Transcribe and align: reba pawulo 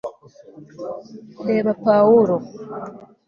reba 1.47 1.71
pawulo 1.85 2.35